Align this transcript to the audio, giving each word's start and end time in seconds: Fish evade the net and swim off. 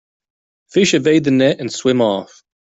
Fish 0.71 0.95
evade 0.95 1.25
the 1.25 1.29
net 1.29 1.59
and 1.59 1.71
swim 1.71 2.01
off. 2.01 2.41